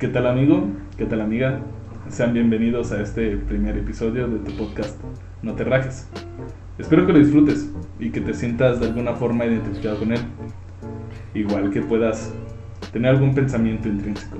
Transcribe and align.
¿Qué 0.00 0.08
tal 0.08 0.26
amigo? 0.26 0.66
¿Qué 0.96 1.04
tal 1.04 1.20
amiga? 1.20 1.60
Sean 2.08 2.32
bienvenidos 2.32 2.90
a 2.90 3.02
este 3.02 3.36
primer 3.36 3.76
episodio 3.76 4.28
de 4.28 4.38
tu 4.38 4.56
podcast 4.56 4.98
No 5.42 5.52
te 5.52 5.62
rajes. 5.62 6.08
Espero 6.78 7.06
que 7.06 7.12
lo 7.12 7.18
disfrutes 7.18 7.70
y 7.98 8.08
que 8.08 8.22
te 8.22 8.32
sientas 8.32 8.80
de 8.80 8.86
alguna 8.86 9.12
forma 9.12 9.44
identificado 9.44 9.98
con 9.98 10.12
él. 10.12 10.20
Igual 11.34 11.68
que 11.68 11.82
puedas 11.82 12.32
tener 12.94 13.10
algún 13.10 13.34
pensamiento 13.34 13.90
intrínseco. 13.90 14.38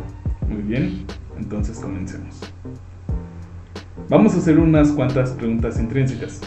Muy 0.48 0.62
bien, 0.62 1.04
entonces 1.38 1.78
comencemos. 1.78 2.40
Vamos 4.08 4.34
a 4.36 4.38
hacer 4.38 4.58
unas 4.58 4.92
cuantas 4.92 5.32
preguntas 5.32 5.78
intrínsecas. 5.78 6.40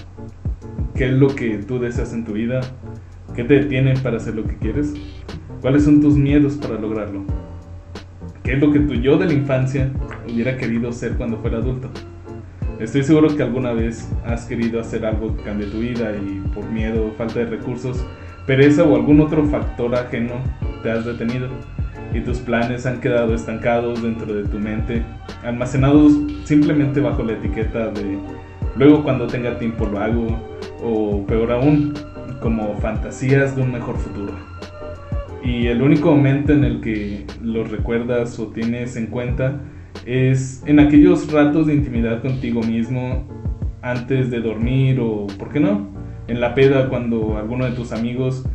¿Qué 0.96 1.10
es 1.10 1.14
lo 1.14 1.28
que 1.28 1.60
tú 1.60 1.78
deseas 1.78 2.14
en 2.14 2.26
tu 2.26 2.34
vida? 2.34 2.62
¿Qué 3.36 3.44
te 3.44 3.60
detiene 3.60 3.94
para 3.96 4.18
hacer 4.18 4.34
lo 4.34 4.46
que 4.46 4.58
quieres? 4.58 4.92
¿Cuáles 5.62 5.84
son 5.84 6.02
tus 6.02 6.16
miedos 6.16 6.56
para 6.56 6.80
lograrlo? 6.80 7.43
¿Qué 8.44 8.56
es 8.56 8.60
lo 8.60 8.74
que 8.74 8.80
tu 8.82 8.94
yo 8.96 9.18
de 9.18 9.26
la 9.26 9.34
infancia 9.34 9.90
hubiera 10.30 10.58
querido 10.58 10.92
ser 10.92 11.14
cuando 11.14 11.38
fuera 11.38 11.60
adulto? 11.60 11.90
Estoy 12.78 13.04
seguro 13.04 13.34
que 13.34 13.42
alguna 13.42 13.72
vez 13.72 14.12
has 14.26 14.46
querido 14.46 14.82
hacer 14.82 15.06
algo 15.06 15.38
que 15.38 15.44
cambie 15.44 15.68
tu 15.68 15.80
vida 15.80 16.12
y 16.12 16.42
por 16.54 16.70
miedo, 16.70 17.14
falta 17.18 17.40
de 17.40 17.46
recursos, 17.46 18.06
pereza 18.46 18.84
o 18.84 18.96
algún 18.98 19.22
otro 19.22 19.46
factor 19.46 19.96
ajeno 19.96 20.34
te 20.82 20.92
has 20.92 21.06
detenido 21.06 21.48
y 22.14 22.20
tus 22.20 22.40
planes 22.40 22.86
han 22.86 23.00
quedado 23.00 23.34
estancados 23.34 24.04
dentro 24.04 24.34
de 24.34 24.44
tu 24.44 24.60
mente, 24.60 25.04
almacenados 25.46 26.12
simplemente 26.44 27.00
bajo 27.00 27.24
la 27.24 27.34
etiqueta 27.34 27.92
de 27.92 28.20
luego 28.76 29.04
cuando 29.04 29.26
tenga 29.26 29.58
tiempo 29.58 29.86
lo 29.86 30.00
hago 30.00 30.28
o 30.84 31.26
peor 31.26 31.54
aún, 31.54 31.94
como 32.42 32.76
fantasías 32.80 33.56
de 33.56 33.62
un 33.62 33.72
mejor 33.72 33.98
futuro. 33.98 34.53
Y 35.44 35.68
el 35.68 35.82
único 35.82 36.12
momento 36.12 36.54
en 36.54 36.64
el 36.64 36.80
que 36.80 37.26
los 37.42 37.70
recuerdas 37.70 38.40
o 38.40 38.48
tienes 38.48 38.96
en 38.96 39.08
cuenta 39.08 39.60
es 40.06 40.64
en 40.66 40.80
aquellos 40.80 41.32
ratos 41.32 41.68
de 41.68 41.74
intimidad 41.74 42.22
contigo 42.22 42.62
mismo 42.62 43.28
antes 43.82 44.32
de 44.32 44.40
dormir 44.40 45.00
o, 45.02 45.28
¿por 45.38 45.50
qué 45.50 45.60
no? 45.60 45.88
En 46.28 46.40
la 46.40 46.56
peda 46.56 46.88
cuando 46.88 47.38
alguno 47.38 47.66
de 47.66 47.72
tus 47.72 47.92
amigos 47.92 48.46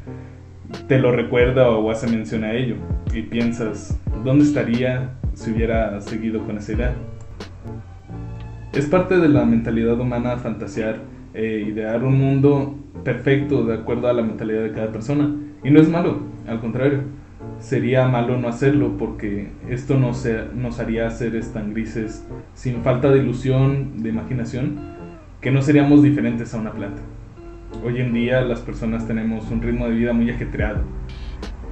te 0.86 0.98
lo 0.98 1.12
recuerda 1.12 1.68
o 1.70 1.90
hace 1.90 2.06
mención 2.06 2.44
a 2.44 2.52
ello 2.54 2.76
y 3.14 3.22
piensas, 3.22 4.00
¿dónde 4.24 4.44
estaría 4.44 5.10
si 5.34 5.50
hubiera 5.50 6.00
seguido 6.00 6.42
con 6.44 6.56
esa 6.56 6.72
idea? 6.72 6.94
Es 8.72 8.86
parte 8.86 9.18
de 9.18 9.28
la 9.28 9.44
mentalidad 9.44 10.00
humana 10.00 10.38
fantasear 10.38 11.00
e 11.34 11.64
idear 11.68 12.02
un 12.02 12.18
mundo 12.18 12.76
perfecto 13.04 13.64
de 13.64 13.74
acuerdo 13.74 14.08
a 14.08 14.12
la 14.14 14.22
mentalidad 14.22 14.62
de 14.62 14.72
cada 14.72 14.90
persona. 14.90 15.34
Y 15.64 15.70
no 15.70 15.80
es 15.80 15.88
malo, 15.88 16.20
al 16.46 16.60
contrario, 16.60 17.02
sería 17.58 18.06
malo 18.06 18.38
no 18.38 18.48
hacerlo 18.48 18.96
porque 18.96 19.50
esto 19.68 19.98
nos, 19.98 20.26
nos 20.54 20.78
haría 20.78 21.10
seres 21.10 21.52
tan 21.52 21.72
grises, 21.72 22.24
sin 22.54 22.82
falta 22.82 23.10
de 23.10 23.18
ilusión, 23.18 24.02
de 24.02 24.10
imaginación, 24.10 24.78
que 25.40 25.50
no 25.50 25.62
seríamos 25.62 26.02
diferentes 26.02 26.54
a 26.54 26.58
una 26.58 26.72
planta. 26.72 27.02
Hoy 27.84 28.00
en 28.00 28.12
día 28.12 28.40
las 28.42 28.60
personas 28.60 29.06
tenemos 29.06 29.50
un 29.50 29.60
ritmo 29.60 29.88
de 29.88 29.94
vida 29.94 30.12
muy 30.12 30.30
ajetreado, 30.30 30.82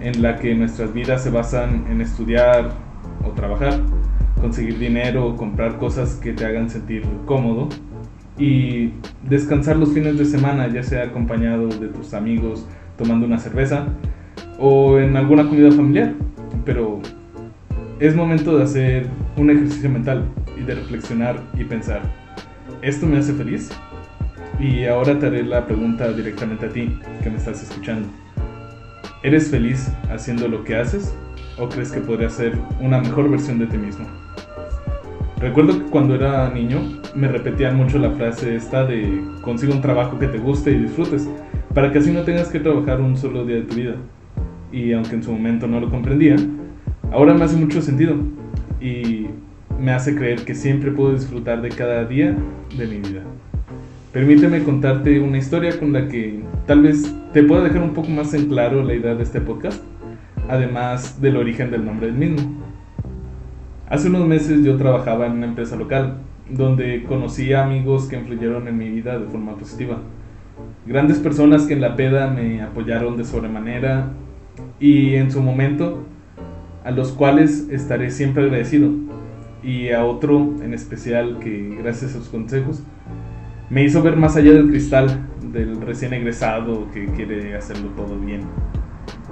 en 0.00 0.20
la 0.20 0.36
que 0.36 0.54
nuestras 0.54 0.92
vidas 0.92 1.22
se 1.22 1.30
basan 1.30 1.86
en 1.88 2.00
estudiar 2.00 2.70
o 3.24 3.30
trabajar, 3.30 3.80
conseguir 4.40 4.78
dinero, 4.78 5.36
comprar 5.36 5.78
cosas 5.78 6.16
que 6.16 6.32
te 6.32 6.44
hagan 6.44 6.70
sentir 6.70 7.04
cómodo 7.24 7.68
y 8.38 8.90
descansar 9.28 9.76
los 9.76 9.94
fines 9.94 10.18
de 10.18 10.24
semana, 10.24 10.68
ya 10.68 10.82
sea 10.82 11.04
acompañado 11.04 11.68
de 11.68 11.88
tus 11.88 12.12
amigos 12.12 12.66
tomando 12.96 13.26
una 13.26 13.38
cerveza 13.38 13.86
o 14.58 14.98
en 14.98 15.16
alguna 15.16 15.46
comida 15.48 15.70
familiar. 15.70 16.14
Pero 16.64 17.00
es 18.00 18.14
momento 18.14 18.56
de 18.56 18.64
hacer 18.64 19.06
un 19.36 19.50
ejercicio 19.50 19.88
mental 19.90 20.24
y 20.58 20.62
de 20.62 20.74
reflexionar 20.74 21.40
y 21.54 21.64
pensar, 21.64 22.02
¿esto 22.82 23.06
me 23.06 23.18
hace 23.18 23.32
feliz? 23.32 23.70
Y 24.58 24.84
ahora 24.86 25.18
te 25.18 25.26
haré 25.26 25.44
la 25.44 25.66
pregunta 25.66 26.10
directamente 26.12 26.66
a 26.66 26.68
ti, 26.70 26.98
que 27.22 27.30
me 27.30 27.36
estás 27.36 27.62
escuchando. 27.62 28.08
¿Eres 29.22 29.50
feliz 29.50 29.90
haciendo 30.10 30.48
lo 30.48 30.64
que 30.64 30.76
haces 30.76 31.14
o 31.58 31.68
crees 31.68 31.90
que 31.90 32.00
podría 32.00 32.30
ser 32.30 32.56
una 32.80 33.00
mejor 33.00 33.30
versión 33.30 33.58
de 33.58 33.66
ti 33.66 33.76
mismo? 33.76 34.06
Recuerdo 35.38 35.78
que 35.78 35.90
cuando 35.90 36.14
era 36.14 36.48
niño 36.50 36.80
me 37.14 37.28
repetían 37.28 37.76
mucho 37.76 37.98
la 37.98 38.10
frase 38.12 38.56
esta 38.56 38.84
de 38.84 39.22
consigue 39.42 39.72
un 39.72 39.82
trabajo 39.82 40.18
que 40.18 40.28
te 40.28 40.38
guste 40.38 40.70
y 40.70 40.78
disfrutes, 40.78 41.28
para 41.76 41.92
que 41.92 41.98
así 41.98 42.10
no 42.10 42.22
tengas 42.22 42.48
que 42.48 42.58
trabajar 42.58 43.02
un 43.02 43.18
solo 43.18 43.44
día 43.44 43.56
de 43.56 43.62
tu 43.64 43.74
vida. 43.74 43.96
Y 44.72 44.94
aunque 44.94 45.14
en 45.14 45.22
su 45.22 45.30
momento 45.30 45.66
no 45.66 45.78
lo 45.78 45.90
comprendía, 45.90 46.34
ahora 47.12 47.34
me 47.34 47.44
hace 47.44 47.56
mucho 47.56 47.82
sentido 47.82 48.16
y 48.80 49.26
me 49.78 49.92
hace 49.92 50.16
creer 50.16 50.46
que 50.46 50.54
siempre 50.54 50.90
puedo 50.90 51.12
disfrutar 51.12 51.60
de 51.60 51.68
cada 51.68 52.06
día 52.06 52.34
de 52.78 52.86
mi 52.86 52.96
vida. 52.96 53.20
Permíteme 54.10 54.64
contarte 54.64 55.20
una 55.20 55.36
historia 55.36 55.78
con 55.78 55.92
la 55.92 56.08
que 56.08 56.40
tal 56.66 56.80
vez 56.80 57.14
te 57.34 57.42
pueda 57.42 57.64
dejar 57.64 57.82
un 57.82 57.92
poco 57.92 58.08
más 58.08 58.32
en 58.32 58.46
claro 58.46 58.82
la 58.82 58.94
idea 58.94 59.14
de 59.14 59.22
este 59.22 59.42
podcast, 59.42 59.84
además 60.48 61.20
del 61.20 61.36
origen 61.36 61.70
del 61.70 61.84
nombre 61.84 62.06
del 62.06 62.16
mismo. 62.16 62.54
Hace 63.90 64.08
unos 64.08 64.26
meses 64.26 64.64
yo 64.64 64.78
trabajaba 64.78 65.26
en 65.26 65.32
una 65.32 65.46
empresa 65.46 65.76
local, 65.76 66.20
donde 66.48 67.04
conocí 67.04 67.52
a 67.52 67.64
amigos 67.64 68.06
que 68.06 68.16
influyeron 68.16 68.66
en 68.66 68.78
mi 68.78 68.88
vida 68.88 69.18
de 69.18 69.26
forma 69.26 69.56
positiva. 69.56 69.98
Grandes 70.86 71.18
personas 71.18 71.66
que 71.66 71.74
en 71.74 71.80
la 71.80 71.96
peda 71.96 72.28
me 72.28 72.62
apoyaron 72.62 73.16
de 73.16 73.24
sobremanera 73.24 74.10
y 74.78 75.14
en 75.14 75.30
su 75.30 75.42
momento, 75.42 76.04
a 76.84 76.90
los 76.90 77.12
cuales 77.12 77.68
estaré 77.70 78.10
siempre 78.10 78.44
agradecido. 78.44 78.90
Y 79.62 79.90
a 79.90 80.04
otro 80.04 80.54
en 80.62 80.74
especial 80.74 81.38
que 81.40 81.76
gracias 81.82 82.12
a 82.12 82.18
sus 82.18 82.28
consejos 82.28 82.82
me 83.68 83.82
hizo 83.82 84.02
ver 84.02 84.16
más 84.16 84.36
allá 84.36 84.52
del 84.52 84.68
cristal 84.68 85.26
del 85.52 85.80
recién 85.80 86.12
egresado 86.12 86.88
que 86.92 87.06
quiere 87.06 87.56
hacerlo 87.56 87.88
todo 87.96 88.16
bien 88.18 88.42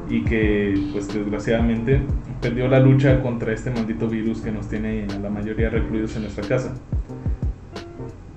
y 0.09 0.23
que 0.23 0.75
pues 0.93 1.13
desgraciadamente 1.13 2.01
perdió 2.41 2.69
la 2.69 2.81
lucha 2.81 3.23
contra 3.23 3.53
este 3.53 3.71
maldito 3.71 4.09
virus 4.09 4.41
que 4.41 4.53
nos 4.53 4.69
tiene 4.69 5.07
a 5.15 5.19
la 5.19 5.31
mayoría 5.31 5.71
recluidos 5.71 6.17
en 6.17 6.23
nuestra 6.23 6.47
casa. 6.47 6.75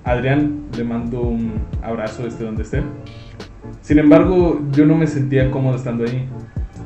Adrián 0.08 0.64
le 0.76 0.84
mando 0.84 1.20
un 1.20 1.52
abrazo 1.82 2.22
desde 2.22 2.44
donde 2.44 2.62
esté. 2.62 2.82
Sin 3.82 3.98
embargo, 3.98 4.60
yo 4.72 4.86
no 4.86 4.96
me 4.96 5.06
sentía 5.06 5.50
cómodo 5.50 5.76
estando 5.76 6.04
ahí. 6.04 6.26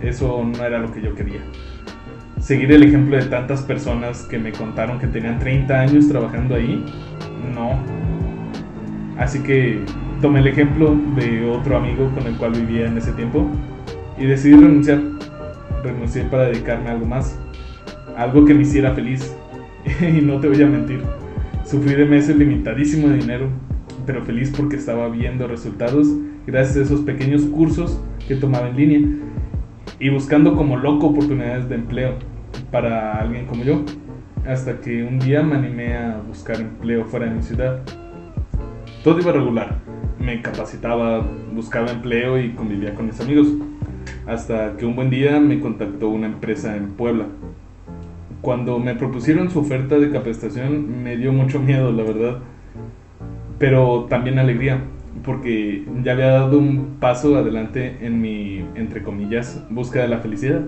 Eso 0.01 0.45
no 0.45 0.65
era 0.65 0.79
lo 0.79 0.93
que 0.93 1.01
yo 1.01 1.15
quería. 1.15 1.41
Seguir 2.41 2.73
el 2.73 2.83
ejemplo 2.83 3.17
de 3.17 3.27
tantas 3.27 3.63
personas 3.63 4.23
que 4.23 4.39
me 4.39 4.51
contaron 4.51 4.99
que 4.99 5.07
tenían 5.07 5.39
30 5.39 5.81
años 5.81 6.09
trabajando 6.09 6.57
ahí, 6.57 6.85
no. 7.55 7.79
Así 9.17 9.39
que 9.41 9.81
tomé 10.21 10.41
el 10.41 10.49
ejemplo 10.49 10.97
de 11.15 11.49
otro 11.49 11.77
amigo 11.77 12.11
con 12.15 12.27
el 12.27 12.37
cual 12.37 12.53
vivía 12.53 12.87
en 12.87 12.99
ese 12.99 13.13
tiempo 13.13 13.47
y 14.19 14.27
decidí 14.27 14.57
renunciar. 14.57 15.01
Renuncié 15.85 16.25
para 16.25 16.47
dedicarme 16.47 16.89
a 16.89 16.93
algo 16.95 17.07
más, 17.07 17.39
algo 18.17 18.45
que 18.45 18.55
me 18.55 18.63
hiciera 18.63 18.93
feliz. 18.93 19.37
y 20.01 20.21
no 20.21 20.41
te 20.41 20.49
voy 20.49 20.63
a 20.63 20.67
mentir, 20.67 21.03
sufrí 21.73 21.95
de 21.95 22.05
meses 22.05 22.37
limitadísimo 22.37 23.09
de 23.09 23.17
dinero, 23.17 23.49
pero 24.05 24.23
feliz 24.23 24.53
porque 24.55 24.77
estaba 24.77 25.09
viendo 25.09 25.49
resultados 25.49 26.07
gracias 26.47 26.77
a 26.77 26.83
esos 26.83 27.01
pequeños 27.01 27.45
cursos 27.45 27.99
que 28.29 28.37
tomaba 28.37 28.69
en 28.69 28.77
línea 28.77 29.01
y 29.99 30.11
buscando 30.11 30.55
como 30.55 30.77
loco 30.77 31.07
oportunidades 31.07 31.71
de 31.71 31.77
empleo 31.77 32.17
para 32.71 33.15
alguien 33.15 33.47
como 33.47 33.65
yo, 33.65 33.87
hasta 34.47 34.83
que 34.83 35.03
un 35.03 35.19
día 35.19 35.43
me 35.43 35.55
animé 35.55 35.97
a 35.97 36.21
buscar 36.29 36.61
empleo 36.61 37.07
fuera 37.07 37.25
de 37.25 37.37
mi 37.37 37.43
ciudad. 37.43 37.81
Todo 39.03 39.19
iba 39.21 39.33
regular, 39.33 39.79
me 40.21 40.43
capacitaba, 40.43 41.27
buscaba 41.55 41.91
empleo 41.91 42.39
y 42.39 42.51
convivía 42.51 42.95
con 42.95 43.07
mis 43.07 43.19
amigos 43.19 43.49
hasta 44.27 44.77
que 44.77 44.85
un 44.85 44.95
buen 44.95 45.09
día 45.09 45.41
me 45.41 45.59
contactó 45.59 46.11
una 46.11 46.27
empresa 46.27 46.77
en 46.77 46.91
Puebla. 46.91 47.29
Cuando 48.43 48.81
me 48.81 48.97
propusieron 48.97 49.51
su 49.51 49.61
oferta 49.61 50.01
de 50.01 50.11
capacitación 50.11 51.05
me 51.05 51.17
dio 51.17 51.33
mucho 51.33 51.61
miedo, 51.61 51.93
la 51.93 52.03
verdad, 52.03 52.39
pero 53.59 54.07
también 54.11 54.41
alegría, 54.41 54.83
porque 55.25 55.87
ya 56.03 56.13
había 56.13 56.31
dado 56.31 56.59
un 56.59 56.97
paso 56.99 57.37
adelante 57.37 57.99
en 58.01 58.21
mi, 58.21 58.65
entre 58.75 59.05
comillas, 59.05 59.65
búsqueda 59.71 60.03
de 60.03 60.09
la 60.09 60.19
felicidad. 60.19 60.63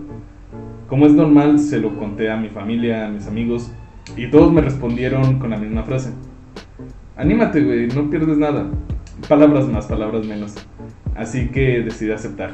Como 0.88 1.06
es 1.06 1.12
normal, 1.14 1.58
se 1.58 1.80
lo 1.80 1.98
conté 1.98 2.30
a 2.30 2.36
mi 2.36 2.48
familia, 2.48 3.06
a 3.06 3.10
mis 3.10 3.26
amigos, 3.26 3.72
y 4.16 4.28
todos 4.30 4.52
me 4.52 4.60
respondieron 4.60 5.40
con 5.40 5.50
la 5.50 5.56
misma 5.56 5.82
frase. 5.82 6.12
Anímate, 7.16 7.60
güey, 7.64 7.88
no 7.88 8.08
pierdes 8.08 8.38
nada. 8.38 8.68
Palabras 9.28 9.66
más, 9.66 9.86
palabras 9.86 10.24
menos. 10.24 10.54
Así 11.16 11.48
que 11.48 11.82
decidí 11.82 12.12
aceptar. 12.12 12.52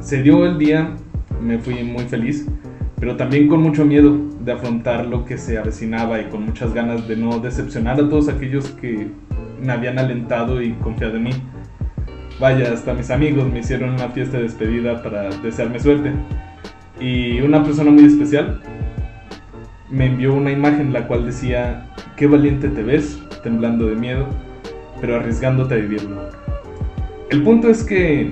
Se 0.00 0.22
dio 0.22 0.46
el 0.46 0.58
día, 0.58 0.94
me 1.40 1.58
fui 1.58 1.82
muy 1.82 2.04
feliz, 2.04 2.46
pero 3.02 3.16
también 3.16 3.48
con 3.48 3.60
mucho 3.60 3.84
miedo 3.84 4.16
de 4.44 4.52
afrontar 4.52 5.06
lo 5.06 5.24
que 5.24 5.36
se 5.36 5.58
avecinaba 5.58 6.20
y 6.20 6.26
con 6.26 6.44
muchas 6.44 6.72
ganas 6.72 7.08
de 7.08 7.16
no 7.16 7.40
decepcionar 7.40 7.96
a 8.00 8.08
todos 8.08 8.28
aquellos 8.28 8.70
que 8.80 9.08
me 9.60 9.72
habían 9.72 9.98
alentado 9.98 10.62
y 10.62 10.74
confiado 10.74 11.16
en 11.16 11.24
mí. 11.24 11.30
Vaya, 12.38 12.72
hasta 12.72 12.94
mis 12.94 13.10
amigos 13.10 13.52
me 13.52 13.58
hicieron 13.58 13.90
una 13.90 14.10
fiesta 14.10 14.36
de 14.36 14.44
despedida 14.44 15.02
para 15.02 15.30
desearme 15.30 15.80
suerte. 15.80 16.12
Y 17.00 17.40
una 17.40 17.64
persona 17.64 17.90
muy 17.90 18.04
especial 18.04 18.62
me 19.90 20.06
envió 20.06 20.32
una 20.32 20.52
imagen 20.52 20.92
la 20.92 21.08
cual 21.08 21.26
decía, 21.26 21.88
qué 22.14 22.28
valiente 22.28 22.68
te 22.68 22.84
ves, 22.84 23.20
temblando 23.42 23.88
de 23.88 23.96
miedo, 23.96 24.28
pero 25.00 25.16
arriesgándote 25.16 25.74
a 25.74 25.78
vivirlo. 25.78 26.30
El 27.30 27.42
punto 27.42 27.68
es 27.68 27.82
que 27.82 28.30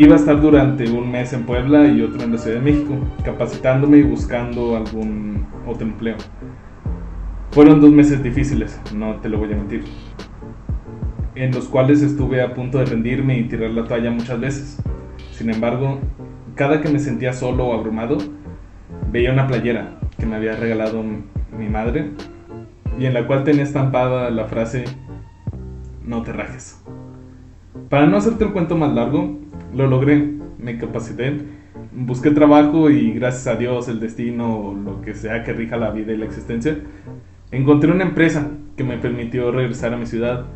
iba 0.00 0.14
a 0.14 0.18
estar 0.18 0.40
durante 0.40 0.90
un 0.90 1.12
mes 1.12 1.34
en 1.34 1.44
Puebla 1.44 1.86
y 1.86 2.00
otro 2.00 2.22
en 2.22 2.32
la 2.32 2.38
Ciudad 2.38 2.56
de 2.56 2.62
México, 2.62 2.94
capacitándome 3.22 3.98
y 3.98 4.02
buscando 4.02 4.74
algún 4.74 5.46
otro 5.66 5.86
empleo. 5.86 6.16
Fueron 7.50 7.82
dos 7.82 7.90
meses 7.90 8.22
difíciles, 8.22 8.80
no 8.94 9.16
te 9.16 9.28
lo 9.28 9.36
voy 9.36 9.52
a 9.52 9.56
mentir, 9.56 9.84
en 11.34 11.52
los 11.52 11.68
cuales 11.68 12.00
estuve 12.00 12.40
a 12.40 12.54
punto 12.54 12.78
de 12.78 12.86
rendirme 12.86 13.38
y 13.38 13.44
tirar 13.44 13.72
la 13.72 13.84
toalla 13.84 14.10
muchas 14.10 14.40
veces. 14.40 14.82
Sin 15.32 15.50
embargo, 15.50 15.98
cada 16.54 16.80
que 16.80 16.88
me 16.88 16.98
sentía 16.98 17.34
solo 17.34 17.66
o 17.66 17.74
abrumado, 17.74 18.16
veía 19.12 19.30
una 19.30 19.48
playera 19.48 19.98
que 20.18 20.24
me 20.24 20.36
había 20.36 20.56
regalado 20.56 21.04
mi 21.58 21.68
madre 21.68 22.12
y 22.98 23.04
en 23.04 23.12
la 23.12 23.26
cual 23.26 23.44
tenía 23.44 23.64
estampada 23.64 24.30
la 24.30 24.46
frase 24.46 24.86
no 26.06 26.22
te 26.22 26.32
rajes. 26.32 26.82
Para 27.90 28.06
no 28.06 28.16
hacerte 28.16 28.44
el 28.44 28.52
cuento 28.52 28.78
más 28.78 28.94
largo, 28.94 29.39
lo 29.74 29.86
logré, 29.86 30.34
me 30.58 30.78
capacité, 30.78 31.36
busqué 31.92 32.30
trabajo 32.30 32.90
y 32.90 33.12
gracias 33.12 33.46
a 33.46 33.56
Dios, 33.56 33.88
el 33.88 34.00
destino 34.00 34.74
lo 34.84 35.00
que 35.02 35.14
sea 35.14 35.42
que 35.42 35.52
rija 35.52 35.76
la 35.76 35.90
vida 35.90 36.12
y 36.12 36.16
la 36.16 36.26
existencia, 36.26 36.76
encontré 37.50 37.90
una 37.90 38.04
empresa 38.04 38.50
que 38.76 38.84
me 38.84 38.98
permitió 38.98 39.50
regresar 39.52 39.94
a 39.94 39.96
mi 39.96 40.06
ciudad, 40.06 40.46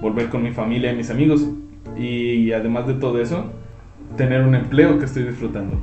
volver 0.00 0.28
con 0.28 0.42
mi 0.42 0.52
familia 0.52 0.92
y 0.92 0.96
mis 0.96 1.10
amigos 1.10 1.48
y 1.96 2.52
además 2.52 2.86
de 2.86 2.94
todo 2.94 3.20
eso, 3.20 3.52
tener 4.16 4.42
un 4.42 4.54
empleo 4.54 4.98
que 4.98 5.04
estoy 5.04 5.24
disfrutando. 5.24 5.76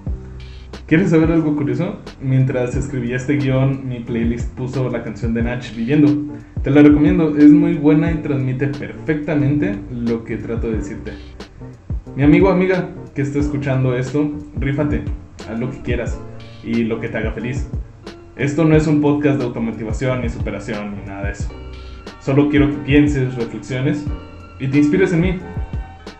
¿Quieres 0.88 1.10
saber 1.10 1.31
algo 1.33 1.54
curioso? 1.56 1.98
Mientras 2.22 2.75
escribía 2.75 3.18
este 3.18 3.36
guion, 3.36 3.90
mi 3.90 4.00
playlist 4.00 4.56
puso 4.56 4.90
la 4.90 5.04
canción 5.04 5.33
de 5.33 5.44
Nach 5.44 5.75
Viviendo. 5.75 6.07
Te 6.63 6.72
la 6.72 6.81
recomiendo, 6.81 7.36
es 7.36 7.51
muy 7.51 7.74
buena 7.74 8.10
y 8.12 8.16
transmite 8.16 8.68
perfectamente 8.68 9.75
lo 9.92 10.24
que 10.24 10.38
trato 10.38 10.68
de 10.68 10.78
decirte. 10.78 11.12
Mi 12.18 12.24
amigo 12.24 12.50
amiga 12.50 12.90
que 13.14 13.22
está 13.22 13.38
escuchando 13.38 13.96
esto, 13.96 14.31
rífate, 14.56 15.04
haz 15.48 15.60
lo 15.60 15.69
que 15.69 15.84
quieras 15.84 16.19
y 16.64 16.84
lo 16.84 17.00
que 17.00 17.10
te 17.10 17.18
haga 17.19 17.31
feliz. 17.31 17.69
Esto 18.36 18.66
no 18.66 18.75
es 18.75 18.88
un 18.88 19.02
podcast 19.02 19.38
de 19.38 19.46
automotivación 19.46 20.24
ni 20.24 20.30
superación 20.30 20.98
ni 20.98 21.06
nada 21.06 21.25
de 21.25 21.34
eso. 21.34 21.48
Solo 22.19 22.50
quiero 22.50 22.72
que 22.72 22.78
pienses, 22.78 23.36
reflexiones 23.36 24.04
y 24.60 24.68
te 24.68 24.80
inspires 24.80 25.14
en 25.14 25.22
mí. 25.22 25.40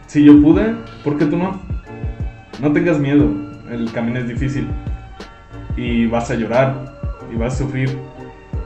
Si 0.06 0.24
yo 0.24 0.40
pude, 0.40 0.76
¿por 1.04 1.18
qué 1.18 1.26
tú 1.26 1.36
no? 1.36 1.60
No 2.62 2.72
tengas 2.74 3.00
miedo, 3.00 3.28
el 3.72 3.92
camino 3.92 4.20
es 4.20 4.28
difícil 4.28 4.68
y 5.76 6.06
vas 6.06 6.30
a 6.30 6.36
llorar 6.36 6.94
y 7.34 7.38
vas 7.38 7.56
a 7.56 7.66
sufrir 7.66 7.90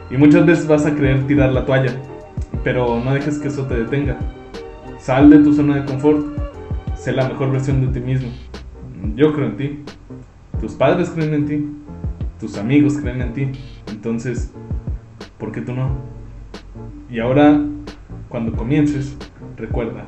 y 0.10 0.18
muchas 0.18 0.46
veces 0.46 0.68
vas 0.68 0.86
a 0.86 0.94
querer 0.94 1.26
tirar 1.28 1.54
la 1.54 1.66
toalla, 1.66 1.94
pero 2.66 3.02
no 3.02 3.14
dejes 3.14 3.40
que 3.40 3.48
eso 3.48 3.66
te 3.68 3.76
detenga. 3.76 4.18
Sal 5.00 5.30
de 5.30 5.40
tu 5.40 5.54
zona 5.54 5.78
de 5.78 5.86
confort, 5.86 6.41
sé 7.02 7.12
la 7.14 7.28
mejor 7.28 7.52
versión 7.52 7.82
de 7.82 8.00
ti 8.00 8.00
mismo. 8.00 8.30
Yo 9.16 9.34
creo 9.34 9.48
en 9.48 9.58
ti, 9.58 9.84
tus 10.60 10.74
padres 10.74 11.10
creen 11.10 11.34
en 11.34 11.46
ti, 11.48 11.68
tus 12.40 12.60
amigos 12.60 12.96
creen 12.98 13.24
en 13.24 13.34
ti, 13.34 13.52
entonces, 13.90 14.54
¿por 15.40 15.52
qué 15.52 15.62
tú 15.62 15.74
no? 15.74 15.98
Y 17.10 17.18
ahora, 17.18 17.60
cuando 18.30 18.56
comiences, 18.56 19.18
recuerda, 19.58 20.06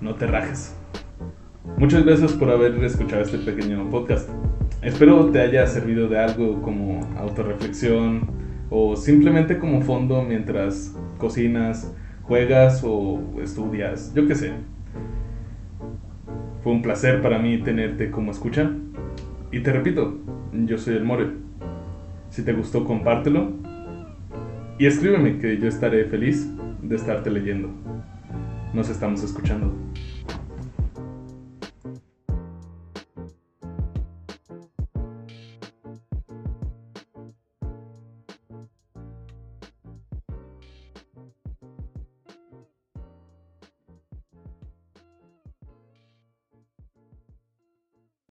no 0.00 0.14
te 0.14 0.26
rajes. 0.26 0.74
Muchas 1.76 2.06
gracias 2.06 2.32
por 2.32 2.48
haber 2.48 2.82
escuchado 2.82 3.20
este 3.20 3.36
pequeño 3.36 3.90
podcast. 3.90 4.30
Espero 4.80 5.26
te 5.26 5.42
haya 5.42 5.66
servido 5.66 6.08
de 6.08 6.20
algo 6.20 6.62
como 6.62 7.00
autorreflexión 7.18 8.30
o 8.70 8.96
simplemente 8.96 9.58
como 9.58 9.82
fondo 9.82 10.22
mientras 10.22 10.96
cocinas, 11.18 11.94
juegas 12.22 12.82
o 12.82 13.20
estudias, 13.42 14.14
yo 14.14 14.26
qué 14.26 14.34
sé. 14.34 14.52
Fue 16.62 16.72
un 16.72 16.82
placer 16.82 17.22
para 17.22 17.38
mí 17.38 17.58
tenerte 17.58 18.10
como 18.10 18.32
escucha. 18.32 18.70
Y 19.52 19.60
te 19.60 19.72
repito, 19.72 20.18
yo 20.52 20.78
soy 20.78 20.96
el 20.96 21.04
More. 21.04 21.30
Si 22.30 22.42
te 22.42 22.52
gustó, 22.52 22.84
compártelo. 22.84 23.52
Y 24.78 24.86
escríbeme 24.86 25.38
que 25.38 25.58
yo 25.58 25.68
estaré 25.68 26.04
feliz 26.04 26.48
de 26.82 26.96
estarte 26.96 27.30
leyendo. 27.30 27.70
Nos 28.74 28.88
estamos 28.90 29.22
escuchando. 29.22 29.72